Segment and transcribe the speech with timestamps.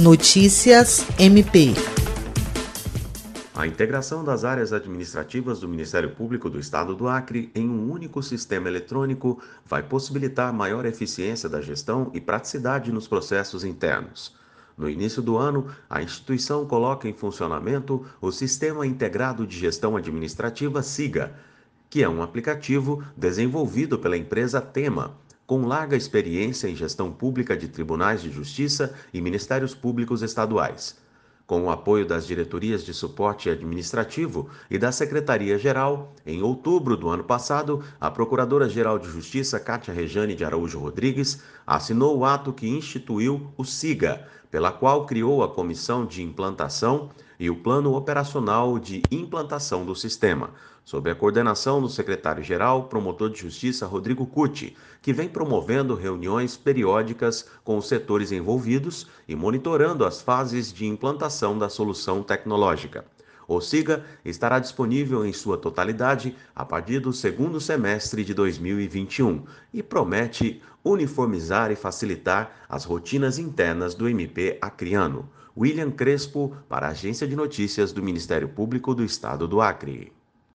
[0.00, 1.74] Notícias MP.
[3.52, 8.22] A integração das áreas administrativas do Ministério Público do Estado do Acre em um único
[8.22, 14.36] sistema eletrônico vai possibilitar maior eficiência da gestão e praticidade nos processos internos.
[14.76, 20.80] No início do ano, a instituição coloca em funcionamento o Sistema Integrado de Gestão Administrativa
[20.80, 21.34] SIGA,
[21.90, 25.16] que é um aplicativo desenvolvido pela empresa Tema,
[25.48, 30.98] com larga experiência em gestão pública de tribunais de justiça e ministérios públicos estaduais.
[31.46, 37.24] Com o apoio das diretorias de suporte administrativo e da Secretaria-Geral, em outubro do ano
[37.24, 43.50] passado, a Procuradora-Geral de Justiça, Cátia Rejane de Araújo Rodrigues, assinou o ato que instituiu
[43.56, 49.84] o SIGA, pela qual criou a Comissão de Implantação e o Plano Operacional de Implantação
[49.84, 50.50] do Sistema,
[50.84, 57.48] sob a coordenação do secretário-geral, promotor de justiça Rodrigo Cuti, que vem promovendo reuniões periódicas
[57.62, 63.04] com os setores envolvidos e monitorando as fases de implantação da solução tecnológica.
[63.48, 69.82] O SIGA estará disponível em sua totalidade a partir do segundo semestre de 2021 e
[69.82, 75.30] promete uniformizar e facilitar as rotinas internas do MP acriano.
[75.56, 80.12] William Crespo, para a Agência de Notícias do Ministério Público do Estado do Acre.